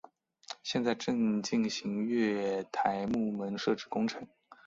[0.63, 4.27] 现在正进行月台幕门设置工程。